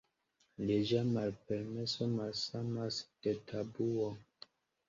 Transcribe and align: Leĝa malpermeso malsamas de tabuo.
Leĝa 0.69 1.01
malpermeso 1.09 2.09
malsamas 2.13 3.01
de 3.27 3.35
tabuo. 3.53 4.13